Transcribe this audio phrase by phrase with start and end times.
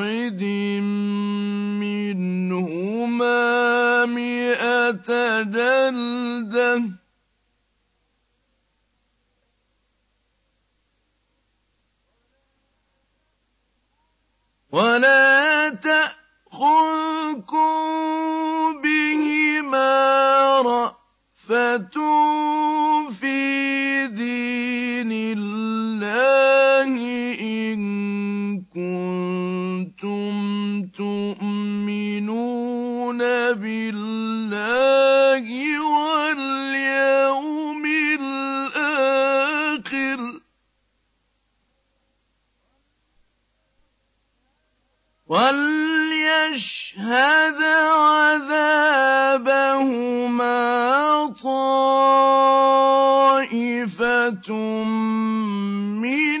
[0.00, 0.42] واحد
[1.80, 3.36] منهما
[4.06, 6.82] مئة جلدة.
[14.72, 15.19] ولا
[34.50, 35.46] بالله
[35.80, 37.84] واليوم
[38.20, 40.20] الآخر.
[45.30, 47.58] وَلْيَشْهَدْ
[48.02, 48.98] عَذَابَهُمَا
[51.42, 52.08] طَائِفَةٌ
[56.02, 56.39] مِّنَ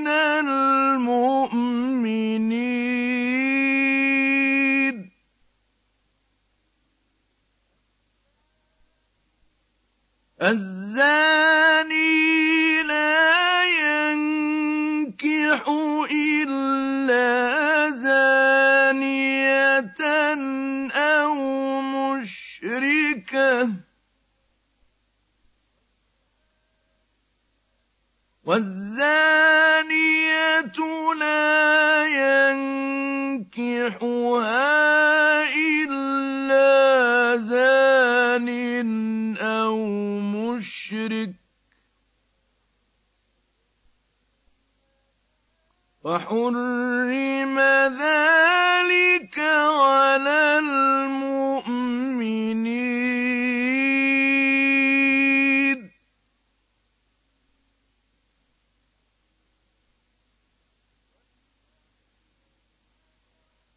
[10.42, 12.02] الزَّانِي
[12.82, 15.62] لَا يَنكِحُ
[16.10, 19.20] إِلَّا زَانِيَةً
[20.96, 21.34] أَوْ
[21.82, 23.68] مُشْرِكَةً ۚ.
[28.44, 29.10] وَالزَّانِيَةُ
[31.20, 32.04] لَا
[33.30, 33.84] يَنكِحُهَا
[35.54, 38.48] إِلَّا زَانٍ
[39.36, 40.09] أَوْ
[40.92, 41.34] مُشْرِكٌ ۚ
[46.04, 47.58] وَحُرِّمَ
[48.00, 51.70] ذَٰلِكَ عَلَى الْمُؤْمِنِينَ.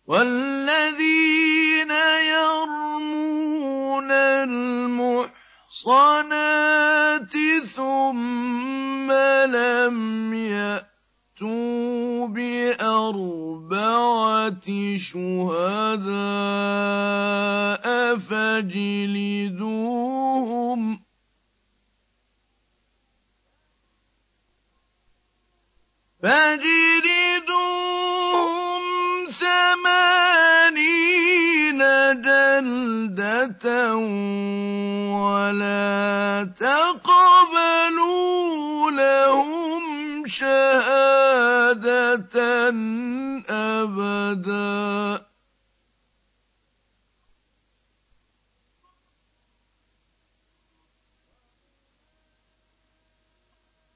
[0.08, 1.43] وَالَّذِينَ
[5.88, 7.34] الْمُحْصَنَاتِ
[7.76, 9.12] ثُمَّ
[9.52, 13.38] لَمْ يَأْتُوا بِأَرْبَعَةِ
[14.98, 16.14] شُهَدَاءَ
[18.18, 19.24] فَاجْلِدُوهُمْ
[29.30, 30.13] ثَمَانِينَ
[32.64, 33.96] جَلْدَةً
[35.12, 38.12] وَلَا تَقْبَلُوا
[38.92, 39.84] لَهُمْ
[40.28, 41.44] شَهَادَةً
[43.50, 45.26] أَبَدًا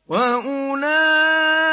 [0.08, 1.67] وَأُولَٰئِكَ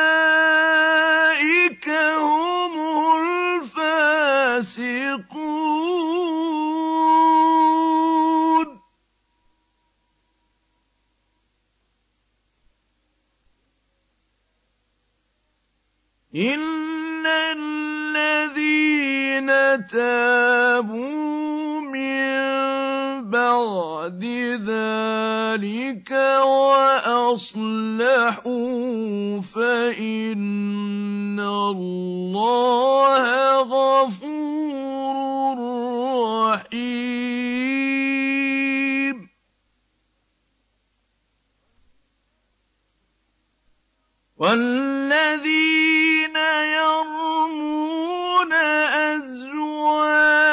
[16.35, 19.47] إِلَّا الَّذِينَ
[19.87, 24.25] تَابُوا مِن بَعْدِ
[24.67, 26.11] ذَٰلِكَ
[26.75, 27.71] وَأَصْلَحُوا
[29.41, 33.25] فَإِنَّ اللَّهَ
[33.63, 35.57] غَفُورٌ
[36.51, 37.54] رَّحِيمٌ
[44.45, 46.37] والذين
[46.77, 48.53] يرمون
[49.13, 50.53] أزواجهم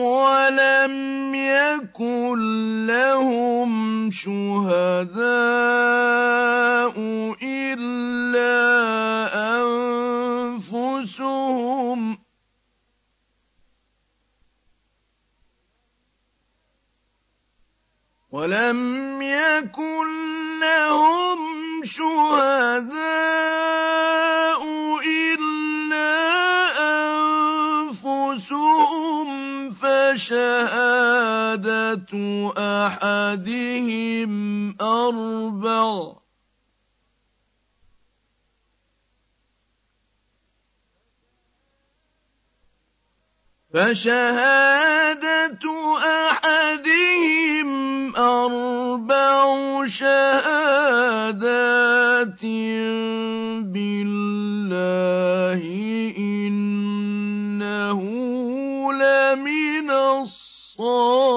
[0.00, 0.94] ولم
[1.34, 2.38] يكن
[2.86, 5.22] لهم شهداء
[7.42, 8.56] إلا
[10.56, 12.18] أنفسهم
[18.30, 20.06] ولم يكن
[20.60, 21.51] لهم
[21.96, 23.02] شهداء
[25.04, 26.12] إلا
[27.90, 29.28] أنفسهم
[29.70, 30.92] فشهادة
[32.58, 34.32] أحدهم
[34.80, 36.12] أربع
[43.74, 45.64] فشهادة
[46.28, 47.41] أحدهم
[48.16, 51.22] أربع شهادات
[53.72, 55.62] بالله
[56.18, 58.00] إنه
[58.92, 61.32] لمن الصادقين.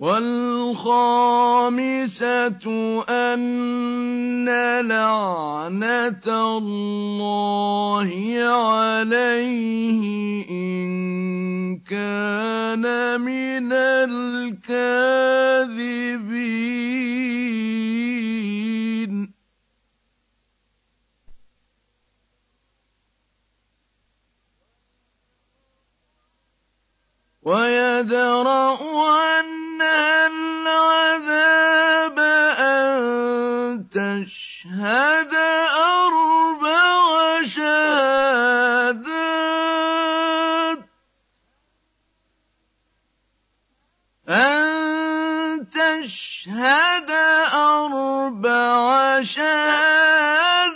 [0.00, 1.04] وَالْخَامِسَةُ
[3.04, 4.48] أَنَّ
[4.88, 6.26] لَعْنَةَ
[6.56, 8.08] اللَّهِ
[8.40, 10.02] عَلَيْهِ
[10.50, 12.84] إِن كَانَ
[13.20, 13.72] مِنَ
[14.08, 15.00] الْكَاذِبِينَ.
[27.50, 28.78] وَيَدْرَأُ
[29.10, 32.18] عَنْهَا الْعَذَابَ
[32.58, 35.34] أَن تَشْهَدَ
[35.98, 39.02] أَرْبَعَ شَهَادَاتٍ.
[44.28, 47.10] أَن تَشْهَدَ
[47.54, 50.69] أَرْبَعَ شَهَادَاتٍ.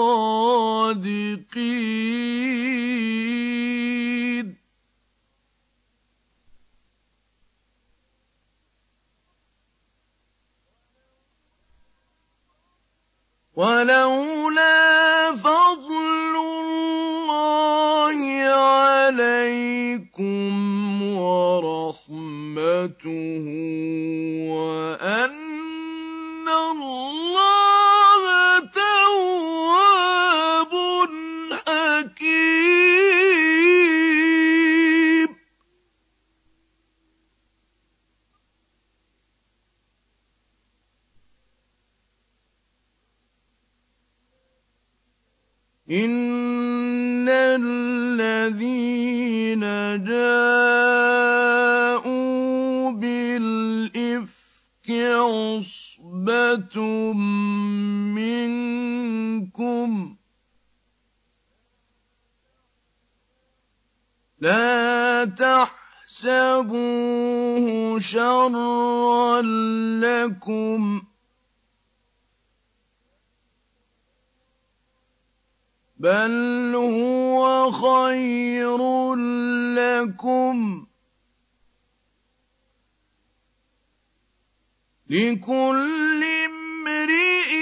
[13.55, 14.30] وَلَوْلَا
[23.10, 23.59] وَرَحْمَتُهُ
[66.20, 69.43] تَحْسَبُوهُ شَرًّا
[70.00, 71.03] لَّكُمْ ۖ.
[75.96, 79.15] بَلْ هُوَ خَيْرٌ
[79.74, 80.86] لَّكُمْ ۚ.
[85.10, 87.53] لِكُلِّ امْرِئٍ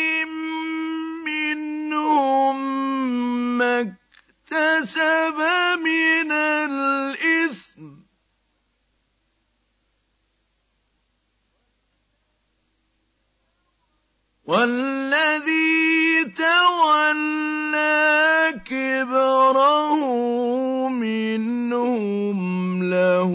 [1.26, 2.56] مِّنْهُم
[3.58, 5.38] مَّا اكْتَسَبَ
[5.84, 7.17] مِنَ الْإِثْمِ ۚ
[14.48, 17.84] وَالَّذِي تَوَلَّىٰ
[18.64, 20.00] كِبْرَهُ
[20.88, 22.38] مِنْهُمْ
[22.90, 23.32] لَهُ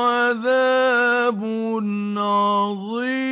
[0.00, 1.40] عَذَابٌ
[2.16, 3.28] عَظِيمٌ.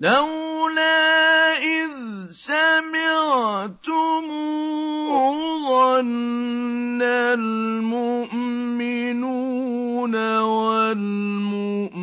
[0.00, 1.90] لَّوْلَا إِذْ
[2.30, 3.88] سَمِعْتُمُوهُ
[5.98, 8.14] ظَنَّ الْمُؤْمِنُونَ
[10.38, 11.94] وَالْمُؤْمِنَاتُ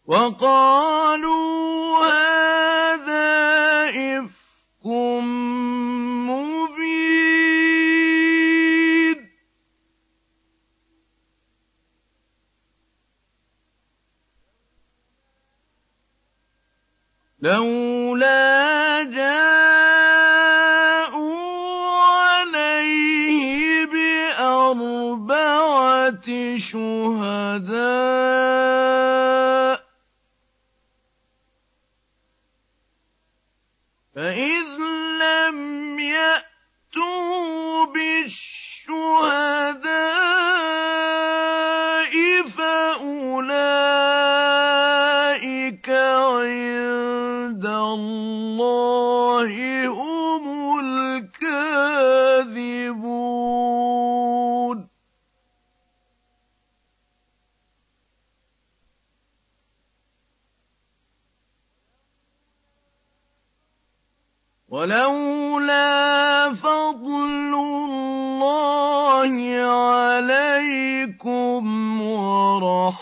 [0.08, 3.30] وَقَالُوا هَٰذَا
[3.90, 4.86] إِفْكٌ
[17.48, 19.48] لَوْلَا جَاءُوا
[22.20, 24.98] عَلَيْهِ بِأَرْبَعَةِ
[26.58, 27.77] شُهَدَاءَ ۚ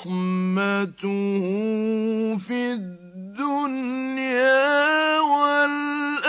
[0.06, 1.44] وَرَحْمَتُهُ
[2.38, 4.00] فِي الدُّنْيَا
[5.20, 6.26] وَالْآخِرَةِ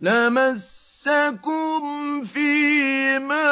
[0.00, 1.92] لَمَسَّكُمْ
[2.22, 3.50] فِيمَا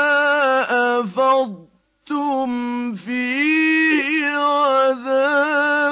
[1.00, 2.48] أَفَضْتُمْ
[2.94, 5.85] فِيهِ عَذَابٌ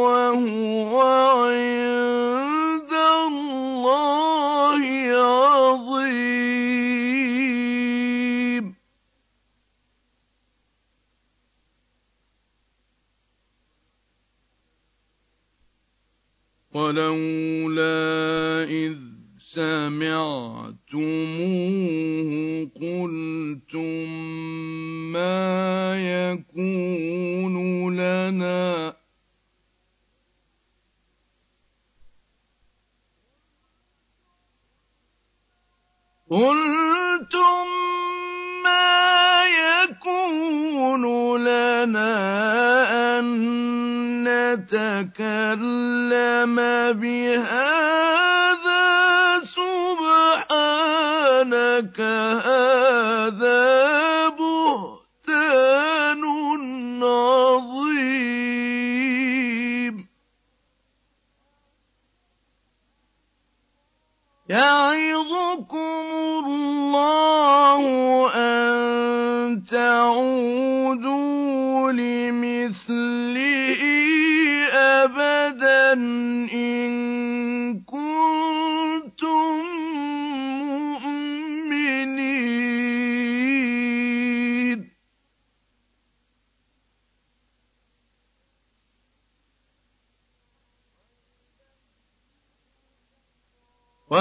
[0.00, 1.00] وَهُوَ
[1.40, 4.82] عِندَ اللَّهِ
[5.16, 6.20] عَظِيمٌ.
[16.74, 19.09] وَلَوْلَا إِذْ
[19.50, 20.70] سَمِعْتُمُوهُ
[22.80, 24.06] قُلْتُم
[25.12, 27.56] مَّا يَكُونُ
[27.94, 28.92] لَنَا.
[43.18, 43.26] أَن
[44.24, 45.26] نَّتَكَلَّمَ
[46.92, 48.39] بِهَٰذَا ۖ
[51.50, 52.00] سُبْحَانَكَ
[52.46, 53.58] هَٰذَا
[54.38, 56.22] بُهْتَانٌ
[57.02, 57.90] عَظِيمٌ.
[64.48, 66.06] يَعِظُكُمُ
[66.46, 67.82] اللَّهُ
[68.34, 71.12] أَن تَعُودُوا
[71.92, 73.80] لِمِثْلِهِ
[74.72, 75.92] أَبَدًا
[76.54, 77.19] إِن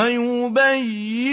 [0.04, 1.29] ويبين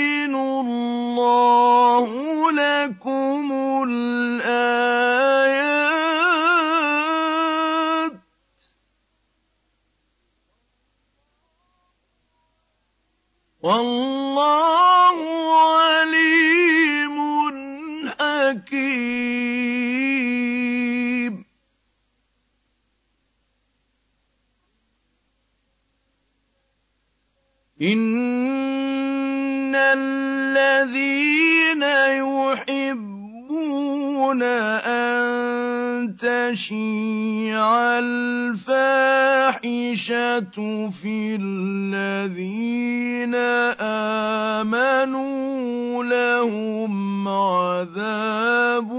[36.57, 38.87] تشيع الفاحشة
[40.91, 43.35] في الذين
[44.65, 48.93] آمنوا لهم عذاب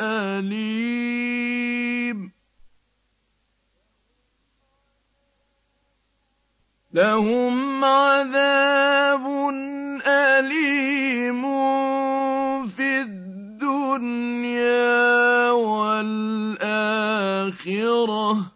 [0.00, 0.70] أليم.
[6.94, 9.26] لهم عذاب
[10.06, 10.79] أليم.
[17.66, 18.52] والآخرة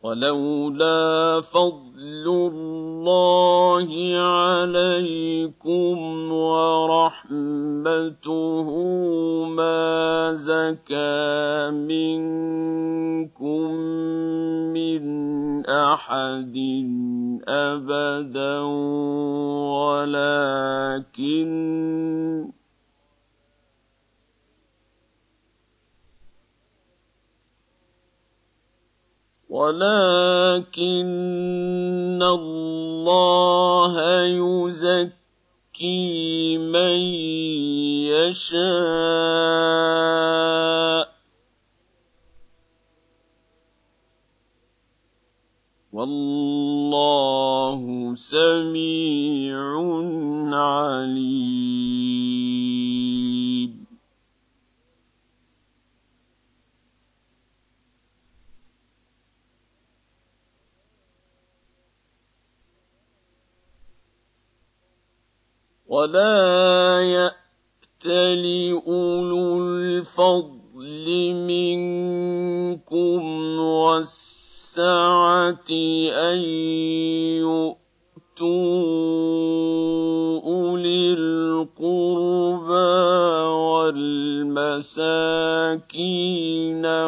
[0.02, 2.87] ولولا فضل الله
[4.16, 5.98] عليكم
[6.32, 7.38] ورحمته
[9.44, 13.70] ما زكى منكم
[14.74, 15.02] من
[15.66, 16.56] أحد
[17.48, 18.60] أبدا
[19.78, 21.48] ولكن
[29.48, 30.98] ولكن
[32.22, 35.38] الله يزكي
[36.58, 36.98] من
[38.12, 38.68] يشاء
[45.92, 47.80] والله
[48.14, 49.58] سميع
[50.52, 51.88] عليم
[65.88, 68.44] ولا يأتل
[68.86, 73.22] أولو الفضل منكم
[73.58, 74.84] والسعة
[76.12, 76.38] أن
[77.40, 77.78] يؤتوا
[80.44, 82.68] أولي القربى
[84.48, 84.98] والمساكين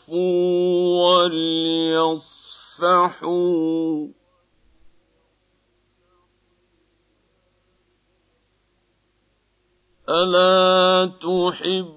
[0.09, 1.25] وليعفوا
[2.75, 4.07] وليصفحوا
[10.09, 11.94] ألا تحبون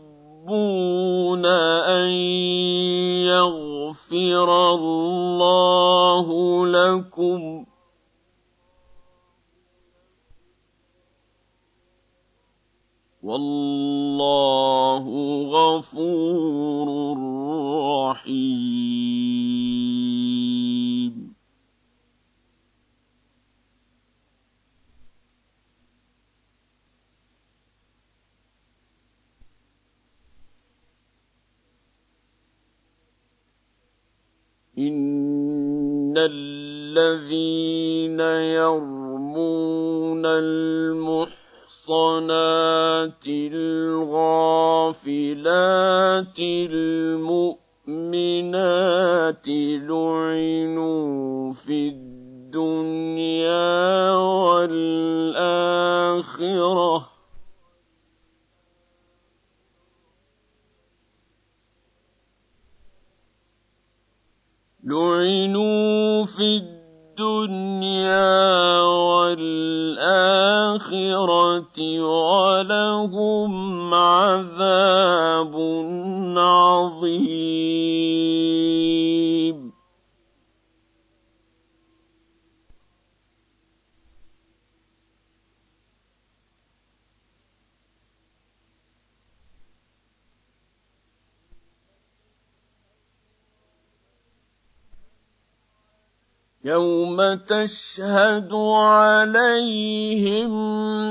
[97.48, 100.52] تشهد عليهم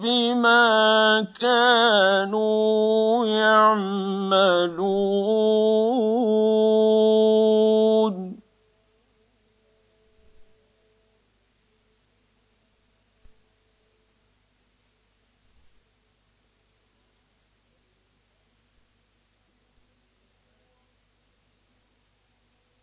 [0.00, 1.71] بما كانوا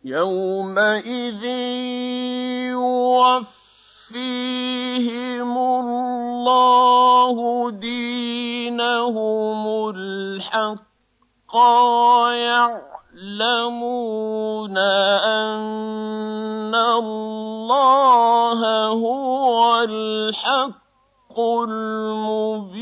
[0.10, 1.44] يومئذ
[4.10, 7.38] يوفيهم الله
[7.72, 12.38] دينهم الحق ويعلمون
[14.78, 22.80] أن الله هو الحق المبين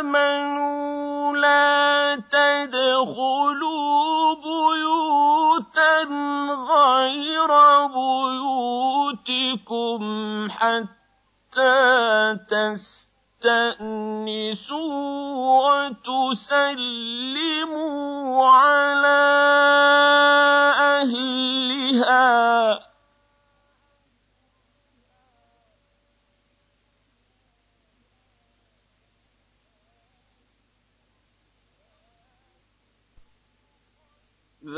[0.00, 3.60] آمنوا لا تدخلوا
[4.34, 6.08] بيوتا
[6.72, 7.50] غير
[9.28, 10.00] بيوتكم
[10.50, 11.76] حتى
[13.44, 14.08] تستأنسوا
[16.08, 16.86] وتسلموا
[18.46, 19.20] على
[21.04, 22.87] أهلها.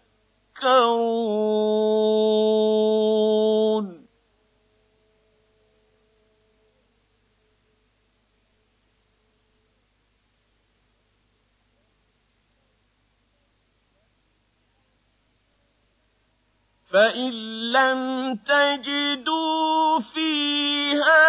[16.93, 17.31] فَإِن
[17.71, 21.27] لَّمْ تَجِدُوا فِيهَا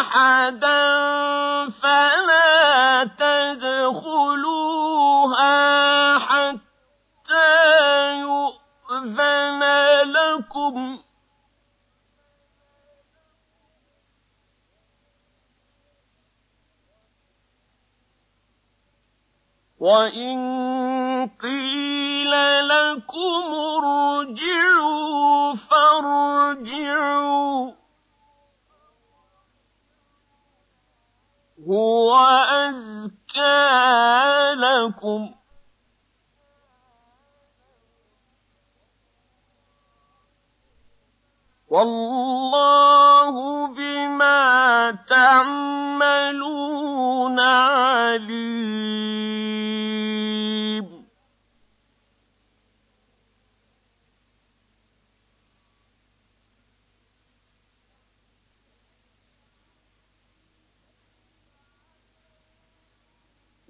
[0.00, 0.80] أَحَدًا
[1.70, 4.28] فَلَا تَدْخُلُوهَا
[6.18, 6.60] حَتَّىٰ
[8.20, 9.62] يُؤْذَنَ
[10.12, 11.00] لَكُمْ ۖ
[19.80, 20.38] وَإِن
[21.40, 22.05] قِيلَ
[22.62, 23.44] لَكُمُ
[23.84, 27.26] ارْجِعُوا فَارْجِعُوا
[27.70, 27.74] ۖ.
[31.68, 32.16] هُوَ
[32.66, 33.74] أَزْكَىٰ
[34.54, 35.32] لَكُمْ ۚ.
[41.68, 43.34] وَاللَّهُ
[43.66, 46.60] بِمَا تَعْمَلُونَ
[47.40, 48.66] عَلِيمٌ.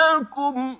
[0.00, 0.78] لَّكُمْ ۚ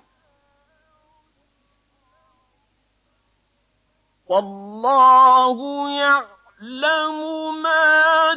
[4.29, 5.57] وَاللَّهُ
[5.89, 7.17] يَعْلَمُ
[7.61, 8.33] مَا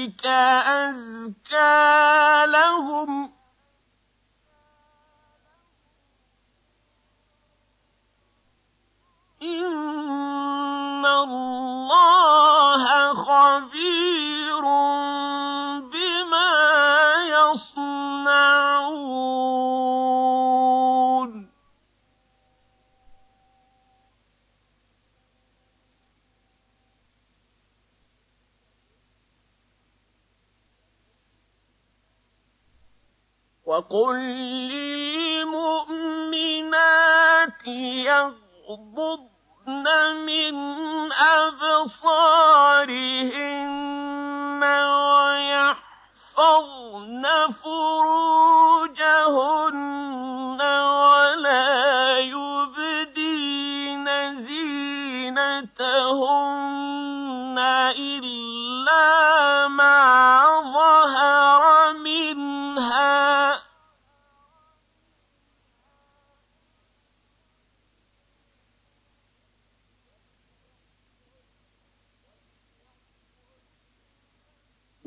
[0.00, 0.26] ذَٰلِكَ
[0.66, 3.29] أَزْكَىٰ لَهُمْ ۗ
[33.90, 34.18] وَقُل
[34.70, 35.66] لِّلْمُؤْمِنَاتِ
[38.06, 39.86] يَغْضُضْنَ
[40.26, 40.54] مِنْ
[41.12, 42.22] أَبْصَارِهِنَّ
[45.50, 46.44] وَيَحْفَظْنَ
[47.62, 49.10] فُرُوجَهُنَّ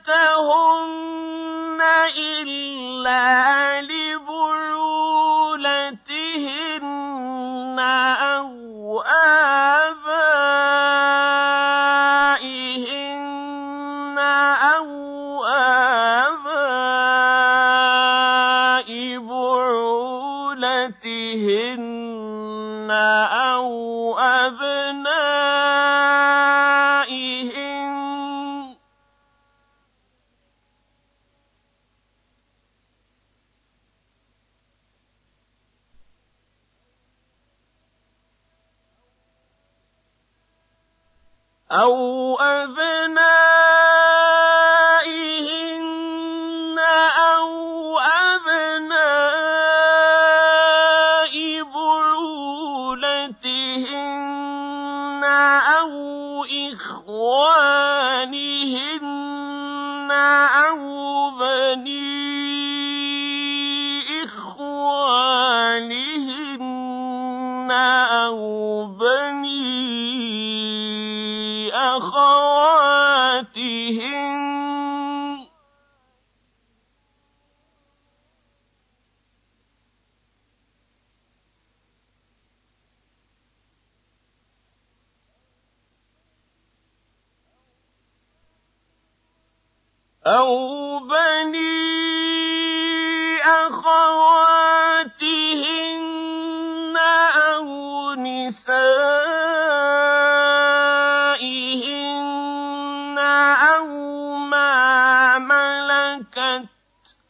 [2.18, 4.88] إِلَّا لِبُعُولَتِهِنَّ
[8.20, 9.83] أَوْ آبَائِهِنَّ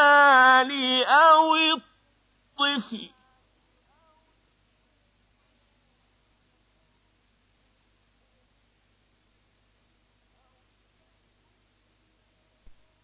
[1.06, 3.10] أو الطفل.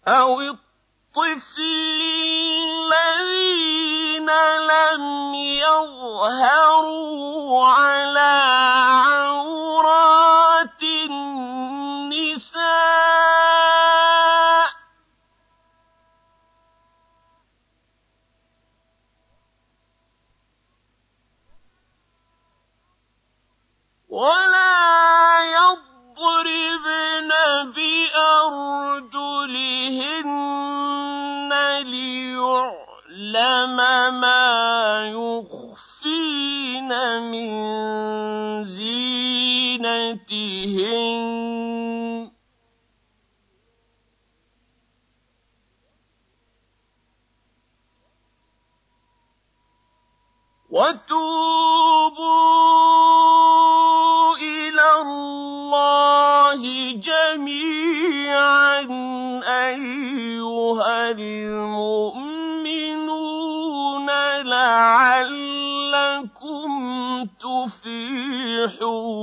[0.07, 0.64] أو الطفل.
[2.87, 4.29] الذين
[4.71, 6.87] لم يظهروا
[7.67, 8.54] على
[35.13, 36.89] يخفين
[37.31, 37.49] من
[68.75, 69.15] تفلحون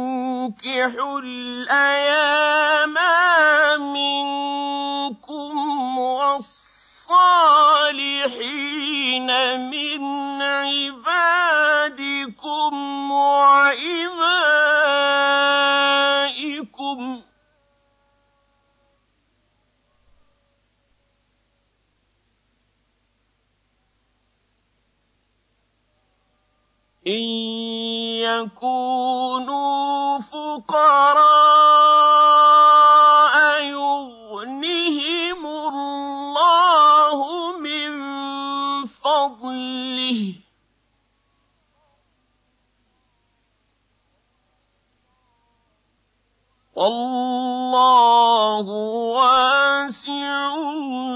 [0.00, 2.94] وأنكحوا الأيام
[3.92, 5.58] منكم
[5.98, 6.50] والصالحين
[9.70, 10.02] من
[10.42, 10.99] عبادكم
[15.90, 17.22] وإمائكم
[27.06, 27.22] إن
[28.60, 31.29] يكونوا فقراء
[48.68, 50.52] واسع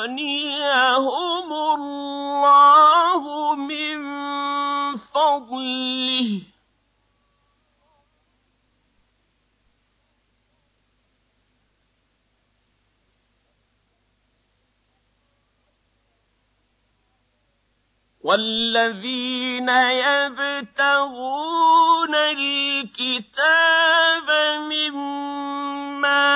[0.07, 3.97] يغنيهم الله من
[4.97, 6.43] فضله
[18.27, 19.69] والذين
[20.07, 24.29] يبتغون الكتاب
[24.71, 26.27] مما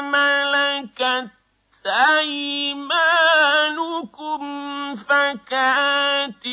[0.00, 1.39] ملكت
[1.86, 3.30] أيمانكم
[4.94, 6.50] فكاتبوهم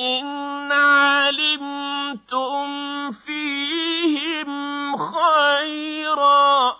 [0.00, 2.66] إن علمتم
[3.10, 6.76] فيهم خيرا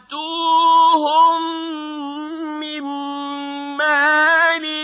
[0.00, 1.42] وآتوهم
[2.60, 2.82] من
[3.76, 4.79] مال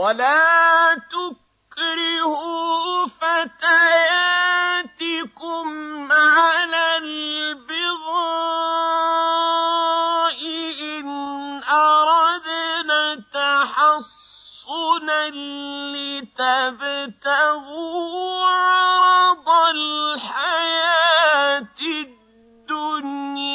[0.00, 3.68] ولا تكرهوا فتياتكم
[6.12, 8.00] على البغاء
[10.82, 11.08] إن
[11.62, 15.28] أردنا تحصنا
[15.94, 17.26] لتبتغوا
[18.46, 19.39] عرض
[19.70, 21.66] الحياة
[22.70, 23.50] الدنيا.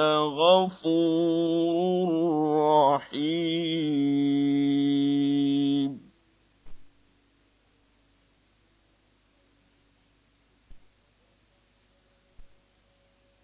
[0.00, 1.82] غفور
[2.94, 4.32] رحيم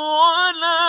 [0.00, 0.79] ولا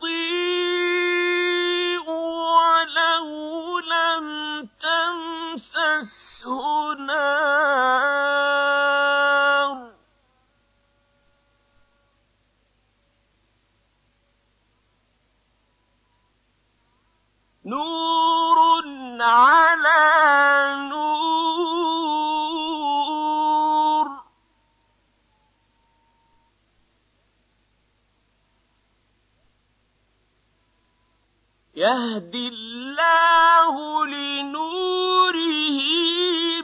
[32.18, 33.74] يهدي الله
[34.06, 35.78] لنوره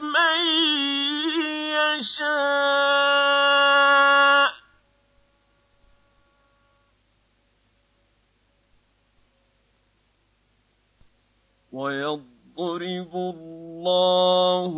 [0.03, 0.39] من
[1.71, 2.35] يشاء.
[11.71, 14.73] ويضرب الله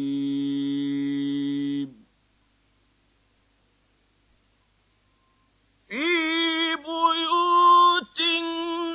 [5.89, 8.19] في بيوت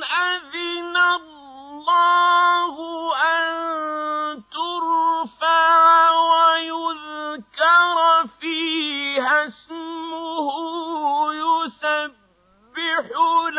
[0.03, 2.75] أذن الله
[3.15, 7.97] أن ترفع ويذكر
[8.39, 10.92] فيها اسمه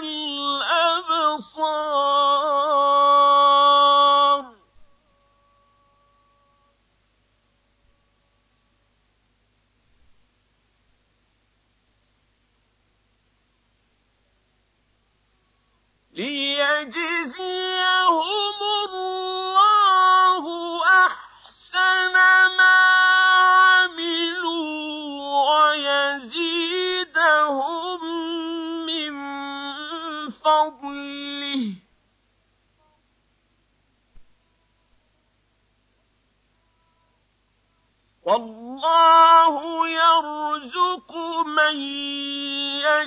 [0.00, 1.66] والأبصار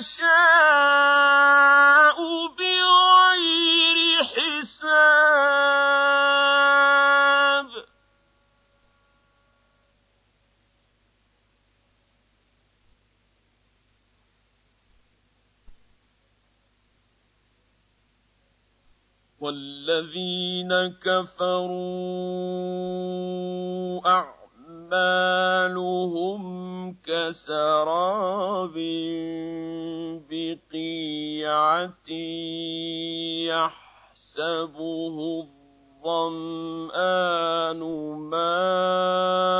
[0.00, 0.28] يشاء
[2.56, 5.20] بغير حساب.
[19.40, 22.40] والذين كفروا
[27.04, 28.74] كسراب
[30.30, 32.10] بقيعة
[33.50, 35.16] يحسبه
[36.04, 37.80] الظمآن
[38.30, 39.50] ماءً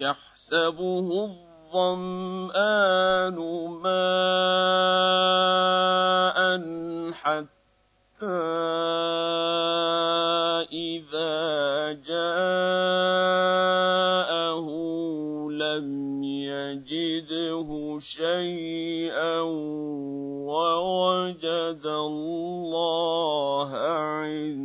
[0.00, 1.08] يحسبه
[1.74, 3.38] الظمآن
[3.82, 3.96] ماء
[7.12, 7.55] حتى
[10.72, 13.06] إذا جاءه
[15.50, 19.40] لم يجده شيئا
[20.48, 24.56] ووجد الله عنده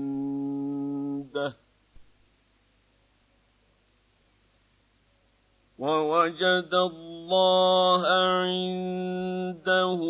[5.80, 10.02] ووجد الله عنده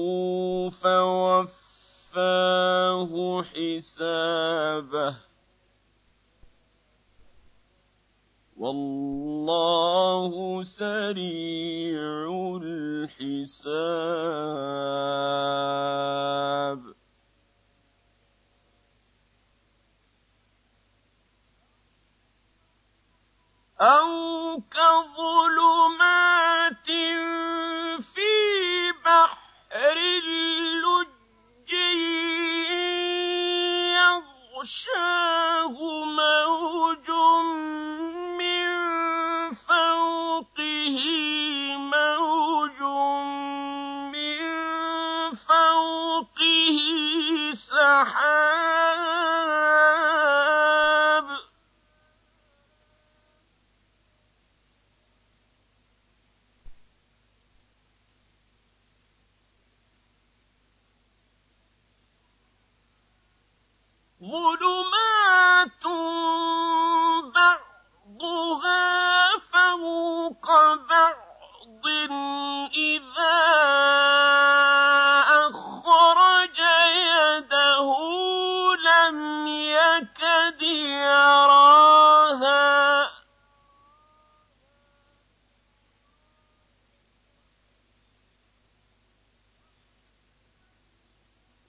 [2.12, 5.16] فوفاه حسابه
[8.58, 12.28] والله سريع
[12.64, 13.62] الحساب
[23.82, 26.32] أو كظلمات
[28.02, 28.32] في
[29.06, 31.11] بحر اللج
[34.62, 37.10] يغشاه موج
[38.38, 40.98] من فوقه
[41.78, 42.80] موج
[44.14, 44.42] من
[45.36, 46.78] فوقه
[47.54, 48.51] سحاب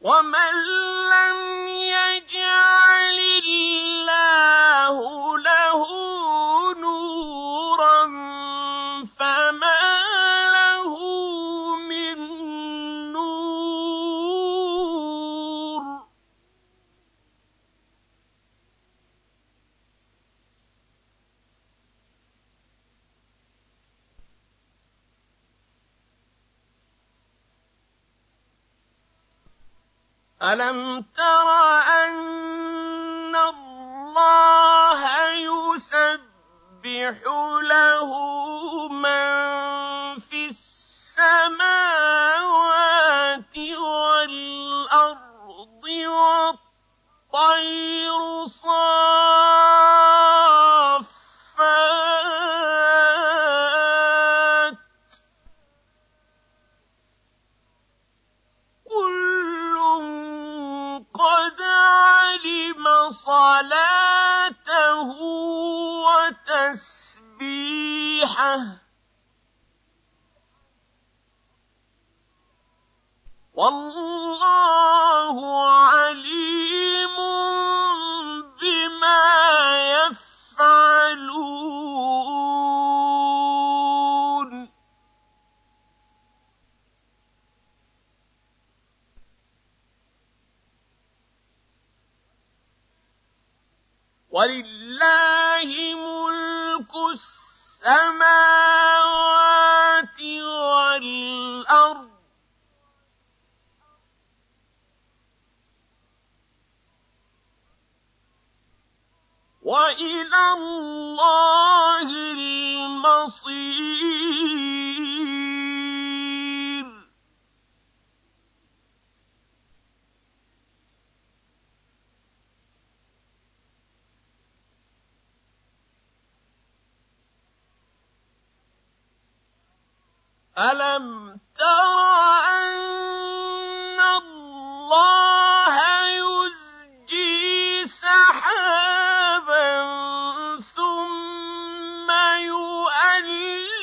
[0.02, 0.54] ومن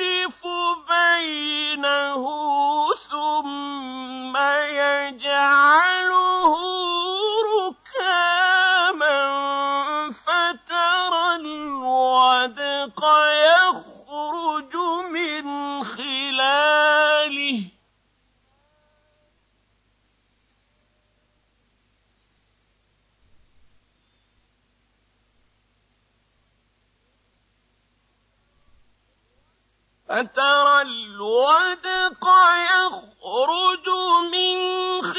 [0.01, 0.47] يَخْلِفُ
[0.89, 2.38] بَيْنَهُمْ
[32.39, 33.87] يخرج
[34.31, 34.55] من
[35.01, 35.18] خلال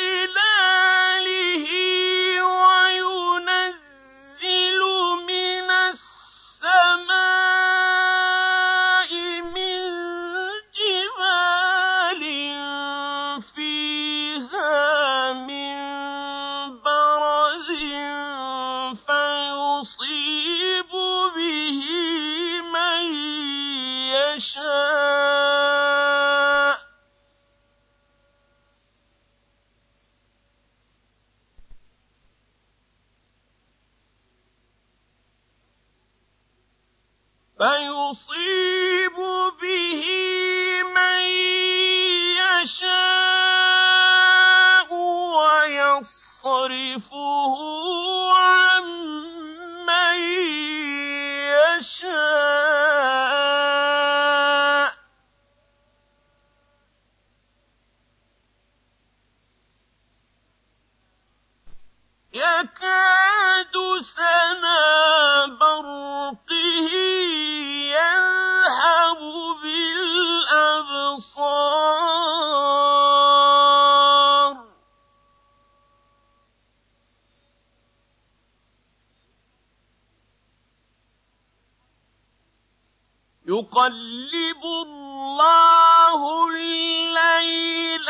[83.71, 88.09] يقلب الله الليل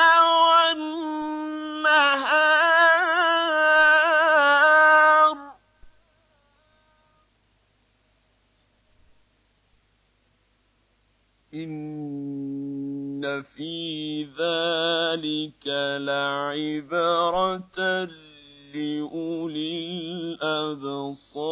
[1.61, 2.00] والنهار.
[11.54, 15.66] إن في ذلك
[16.00, 17.78] لعبرة
[18.74, 19.76] لأولي
[20.40, 21.50] الأبصار.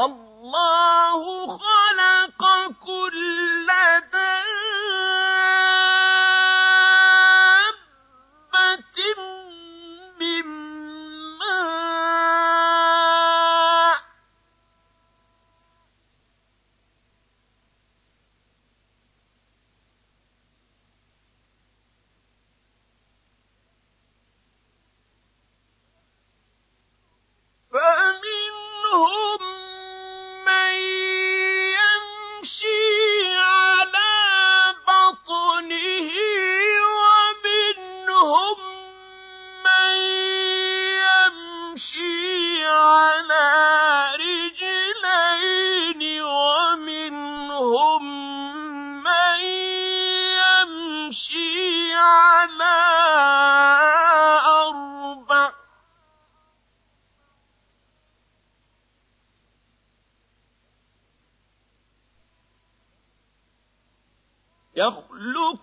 [0.00, 2.42] والله خلق
[2.86, 3.68] كل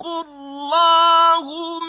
[0.02, 1.87] يخلق الله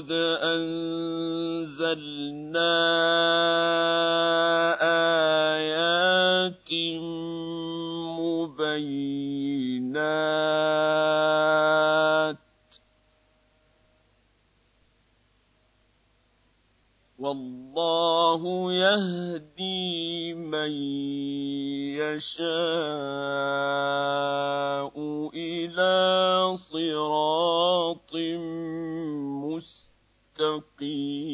[0.00, 1.92] لقد أنزلنا
[5.52, 6.72] آيات
[8.16, 8.80] مبينات.
[17.18, 20.72] والله يهدي من
[22.00, 22.50] يشاء
[25.34, 28.10] إلى صراط
[30.39, 31.28] مستقيم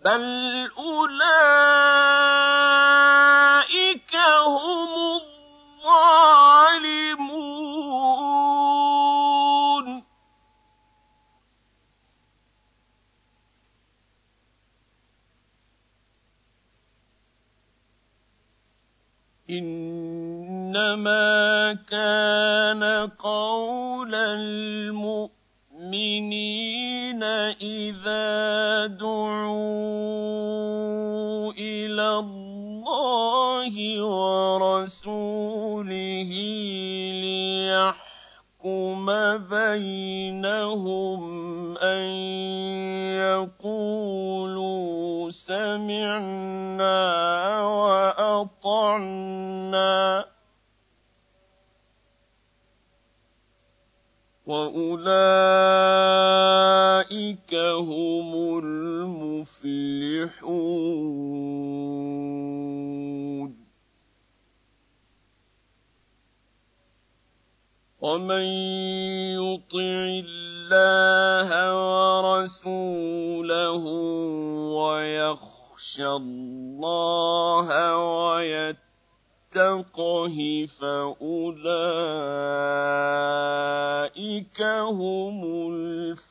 [0.05, 1.73] بل أولئك
[4.15, 5.32] هم الظالمون
[21.07, 22.83] إنما كان
[23.19, 25.33] قول المؤمنين
[27.59, 29.51] إذا دعوا
[31.59, 33.73] إلى الله
[34.03, 35.91] ورسوله
[37.23, 39.05] ليحكم
[39.37, 41.21] بينهم
[41.77, 42.07] أن
[43.19, 47.03] يقولوا سمعنا
[47.65, 49.13] وأطعنا
[54.45, 55.03] وأولئك
[57.55, 60.03] هم المفلحون
[68.01, 68.43] ومن
[69.39, 71.49] يطع الله
[72.19, 73.85] ورسوله
[74.75, 77.67] ويخشى الله
[79.55, 81.51] ويتقه فأولئك
[84.91, 85.43] هم
[85.73, 86.23] الفائزون.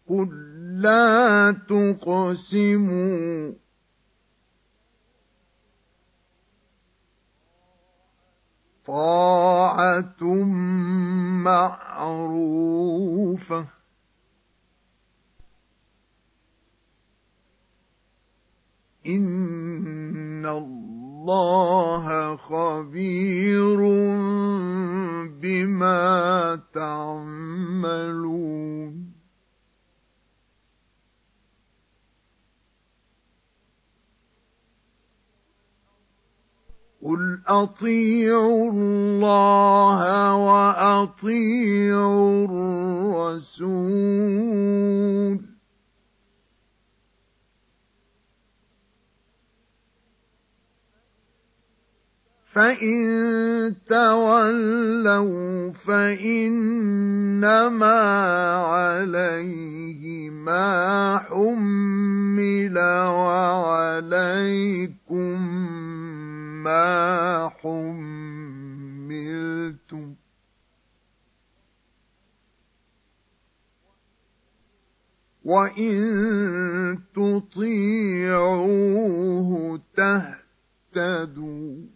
[0.10, 0.30] قل
[0.82, 3.54] لا تقسموا
[8.86, 10.24] طاعة
[12.24, 12.96] معروفة
[19.08, 23.78] إن الله خبير
[25.42, 28.26] بما تعملون
[37.06, 41.46] قل اطيعوا الله واطيعوا
[43.36, 44.36] الرسول
[52.56, 57.62] فان تولوا فانما
[58.56, 62.78] عليه ما حمل
[63.60, 65.38] وعليكم
[66.64, 68.96] ما حملتم
[75.44, 75.96] وإن
[77.16, 78.70] تطيعوه
[79.96, 81.95] تهتدوا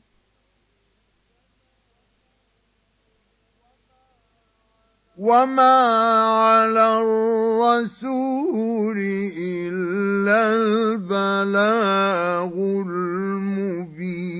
[5.20, 5.76] وما
[6.32, 8.96] على الرسول
[9.68, 14.40] إلا البلاغ المبين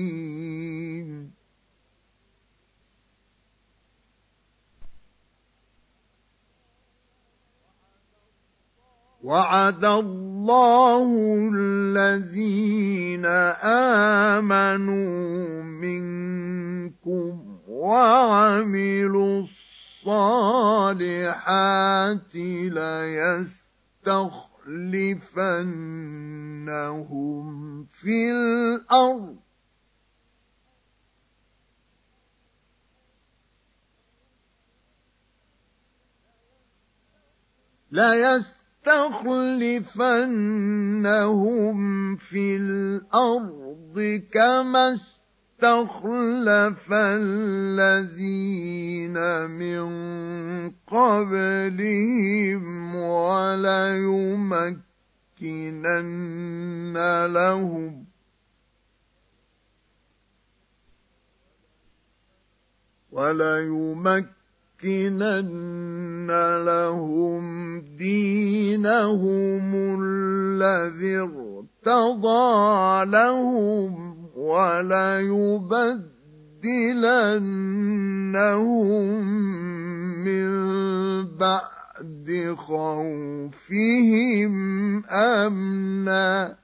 [9.22, 11.08] وعد الله
[11.54, 13.26] الذين
[14.40, 17.32] آمنوا منكم
[17.68, 19.42] وعملوا
[20.06, 21.54] الصالحات
[22.34, 23.46] ليستخلفنهم
[27.84, 29.36] في الأرض.
[37.92, 38.96] ليستخلفنهم
[42.16, 44.96] في الأرض كما
[45.60, 48.40] استخلف الذين
[49.50, 49.84] من
[50.88, 52.64] قبلهم
[52.96, 54.46] وليمكنن
[57.26, 58.04] لهم
[63.12, 64.30] وليمكنن
[66.64, 76.00] لهم دينهم الذي ارتضى لهم وليبدلنهم
[80.24, 80.50] من
[81.36, 84.54] بعد خوفهم
[85.06, 86.60] أمنا.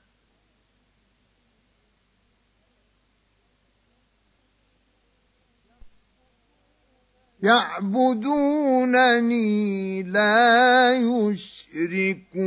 [7.43, 8.93] يعبدونني
[10.03, 12.41] لا يشركون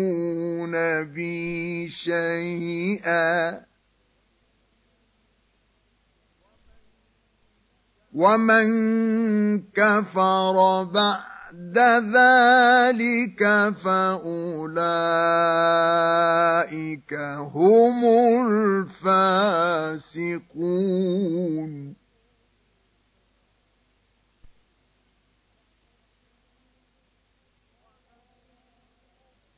[1.03, 3.68] بي شيئا.
[8.14, 8.68] ومن
[9.74, 11.78] كفر بعد
[12.16, 13.41] ذلك
[13.84, 14.74] فاولئك
[17.53, 18.05] هم
[18.89, 20.30] الفاسقون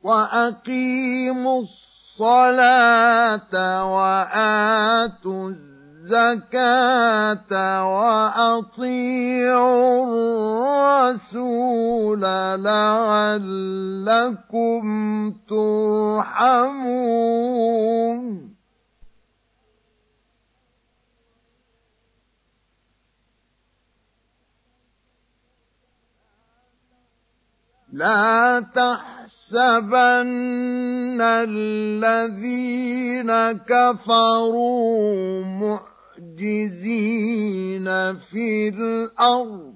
[0.02, 3.54] واقيموا الصلاه
[3.94, 5.71] واتوا
[6.02, 7.54] الزكاة
[7.94, 9.62] وأطيعوا
[11.22, 12.20] الرسول
[12.62, 13.62] لعلكم
[15.48, 17.22] ترحمون
[27.92, 30.00] لا تحسبن
[31.20, 35.12] الذين كفروا
[36.32, 37.86] معجزين
[38.18, 39.74] في الأرض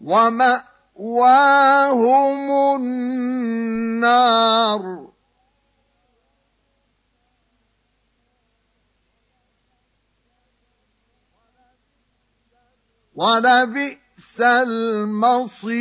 [0.00, 1.30] وماواهم
[2.82, 4.34] النار
[13.14, 15.74] ولبئس المصير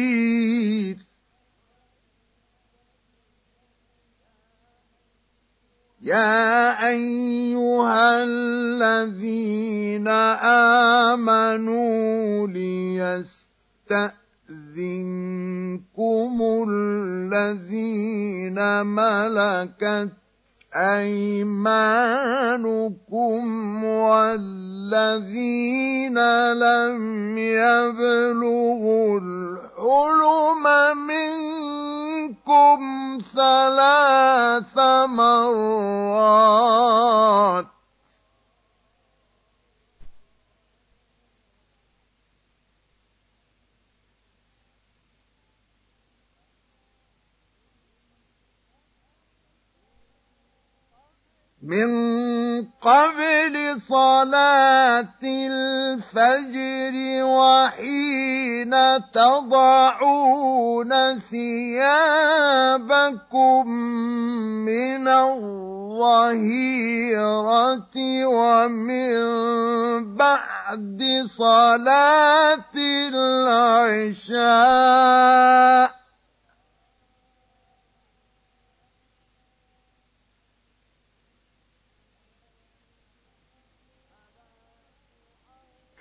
[6.04, 10.08] يا ايها الذين
[11.08, 13.45] امنوا ليستاذنكم
[16.70, 20.23] الذين ملكت
[20.76, 21.84] أيمانكم
[23.84, 25.34] والذين
[26.54, 30.64] لم يبلغوا الحلم
[31.08, 32.80] منكم
[33.36, 34.78] ثلاث
[35.10, 36.54] مرات
[51.64, 51.88] من
[52.84, 58.74] قبل صلاة الفجر وحين
[59.14, 60.91] تضعون
[61.32, 62.49] ثيابكم
[64.68, 66.36] من الظهيرة
[68.26, 69.18] ومن
[70.18, 71.03] بعد
[71.38, 72.76] صلاة
[73.14, 74.43] العشاء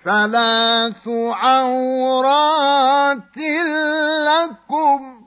[0.03, 2.57] ثلاث عورات
[4.27, 5.23] لكم.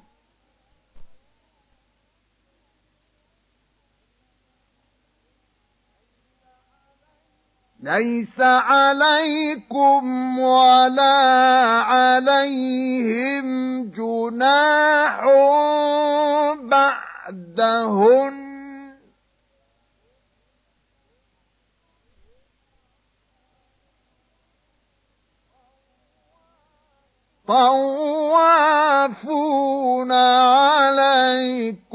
[7.82, 11.18] ليس عليكم ولا
[11.86, 13.46] عليهم
[13.90, 15.24] جناح
[16.62, 18.55] بعدهن
[27.48, 29.12] طوافون
[30.12, 31.86] عليكم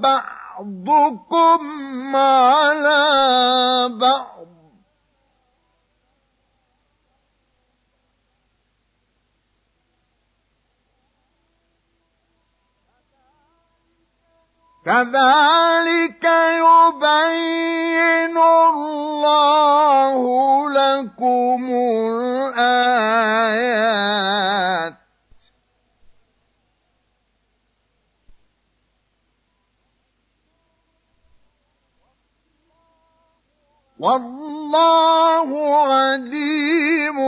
[0.00, 1.60] بعضكم
[2.16, 3.00] على
[4.00, 4.39] بعض.
[14.86, 16.24] كذلك
[16.64, 20.22] يبين الله
[20.70, 21.60] لكم
[22.10, 22.90] الآيات.
[34.00, 35.50] والله
[35.92, 37.18] عليم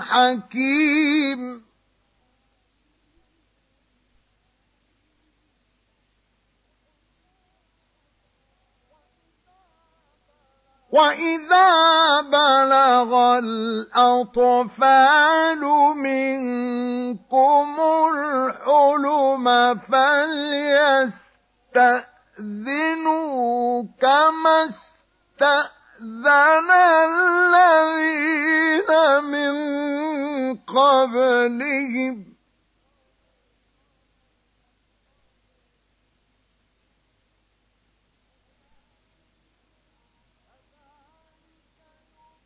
[0.00, 1.65] حكيم.
[10.96, 14.80] وإذا بلغ الأطفال
[15.96, 17.76] منكم
[18.14, 19.46] الحلم
[19.78, 20.64] فليستأذنوا
[24.00, 26.70] كما استأذن
[27.10, 28.90] الذين
[29.32, 29.54] من
[30.56, 32.35] قبلهم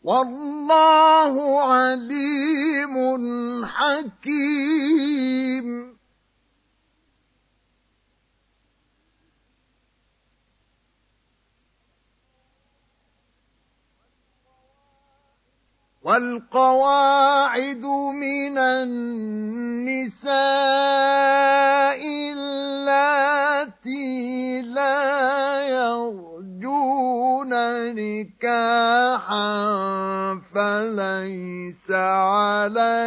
[0.04, 2.96] والله عليم
[3.66, 5.20] حكيم.
[16.02, 17.86] والقواعد
[18.16, 20.30] من النساء
[22.32, 23.92] اللاتي
[24.62, 27.50] لا يرجون
[27.96, 29.50] نكاحا
[30.56, 33.00] فليس عليهن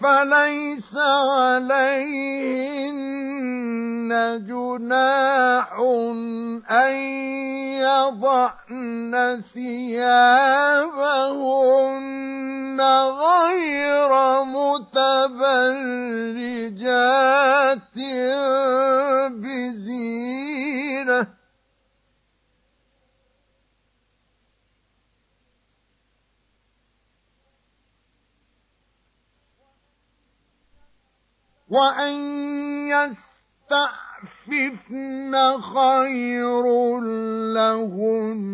[0.00, 2.70] فليس عليهن
[4.46, 5.72] جناح
[6.70, 6.94] أن
[7.80, 10.80] يضعن ثيابهن
[13.10, 14.10] غير
[14.44, 15.30] متبرجات
[19.30, 20.20] بزينة.
[31.70, 32.10] وأن
[33.70, 36.64] يستعففن خير
[37.54, 38.50] لهن.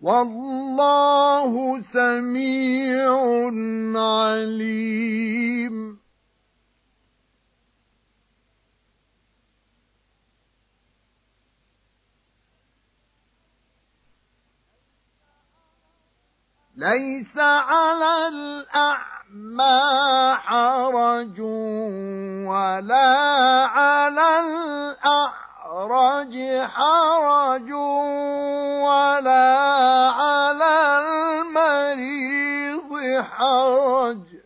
[0.00, 3.10] والله سميع
[4.00, 5.98] عليم.
[16.78, 19.78] ليس على الأعمى
[20.36, 21.40] حرج
[22.46, 23.10] ولا
[23.66, 24.40] على
[25.10, 26.34] الأعرج
[26.66, 27.72] حرج
[28.82, 29.58] ولا
[30.10, 30.74] على
[31.48, 32.90] المريض
[33.22, 34.37] حرج.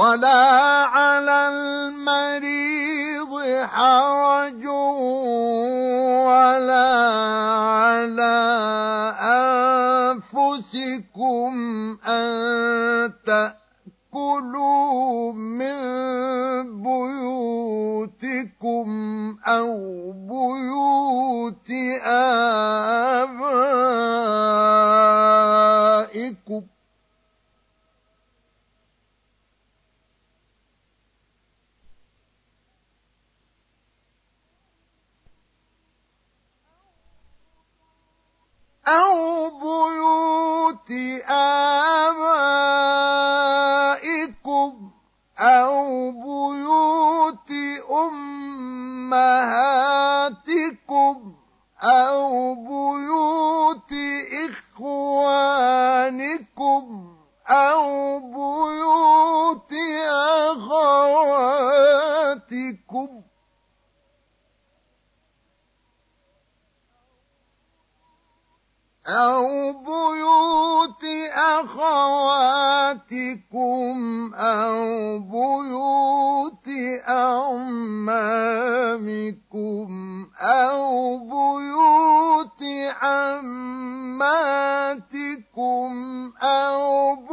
[0.00, 0.40] ولا
[0.96, 3.32] على المريض
[3.68, 4.64] حرج
[6.24, 6.88] ولا
[7.84, 8.40] على
[10.40, 11.52] أنفسكم
[12.08, 15.76] أن تأكلوا من
[16.82, 18.88] بيوتكم
[19.46, 21.70] أو بيوت
[22.04, 23.40] آبائكم.
[38.90, 40.90] أو بيوت
[43.70, 44.90] آبائكم
[45.38, 47.50] أو بيوت
[49.10, 51.34] أمهاتكم
[51.82, 53.92] أو بيوت
[55.10, 56.84] إخوانكم
[57.48, 59.72] أو بيوت
[60.50, 61.69] أخواتكم
[69.06, 71.04] أو بيوت
[71.34, 71.90] أخواتكم
[74.34, 76.68] أو بيوت
[77.08, 78.30] أعمامكم
[80.40, 82.62] أو بيوت
[83.02, 84.30] عماتكم
[86.42, 87.29] أو بيوت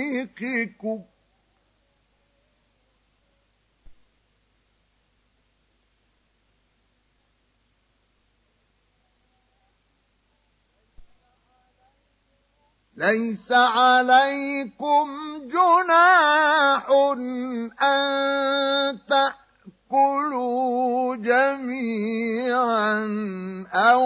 [13.01, 15.07] ليس عليكم
[15.41, 16.85] جناح
[17.81, 18.99] أن
[19.89, 23.01] تأكلوا جميعا
[23.73, 24.05] أو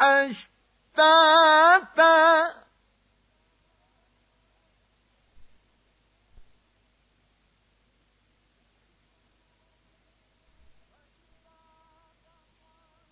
[0.00, 1.42] أشتاتا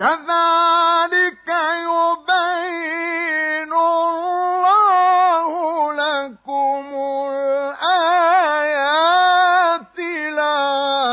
[0.00, 1.48] كذلك
[1.86, 5.48] يبين الله
[5.92, 6.84] لكم
[7.30, 8.28] الآيات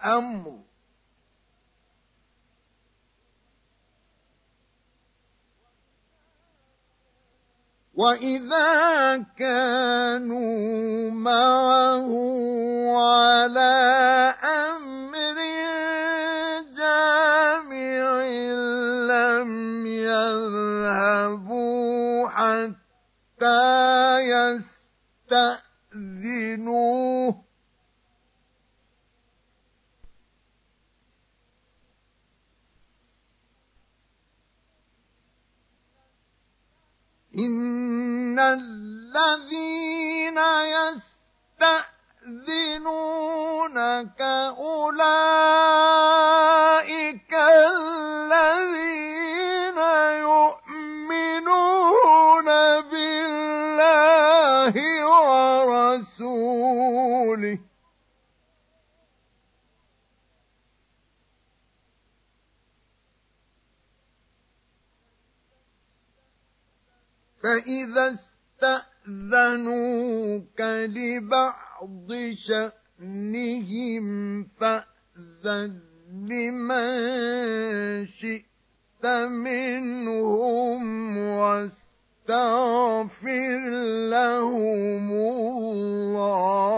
[0.06, 0.59] أمر
[7.99, 8.71] وإذا
[9.38, 12.09] كانوا معه
[12.95, 13.76] على
[14.43, 15.38] أمر
[16.80, 18.23] جامع
[19.11, 19.51] لم
[20.07, 21.49] يذهبوا
[22.30, 23.78] حتى
[37.40, 39.20] إن الذين
[42.40, 44.22] يستأذنونك
[44.57, 44.99] أولئك
[47.34, 49.18] الذين
[67.44, 68.14] فإذا
[69.07, 74.06] استأذنوك لبعض شأنهم
[74.60, 75.80] فأذن
[76.14, 82.80] لمن شئت منهم واستغفر
[84.10, 85.11] لهم
[86.11, 86.70] الله.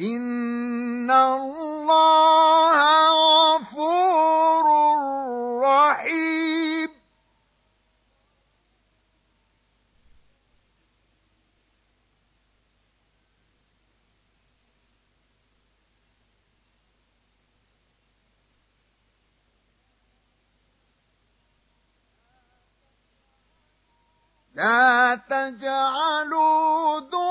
[0.00, 2.78] إن الله
[3.56, 4.66] غفور
[5.64, 6.90] رحيم
[24.54, 27.25] لا تجعلوا دعاء